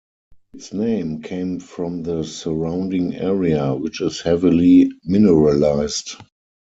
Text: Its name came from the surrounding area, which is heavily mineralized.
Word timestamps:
Its 0.55 0.73
name 0.73 1.21
came 1.21 1.59
from 1.59 2.01
the 2.01 2.23
surrounding 2.23 3.13
area, 3.13 3.75
which 3.75 4.01
is 4.01 4.19
heavily 4.19 4.89
mineralized. 5.03 6.15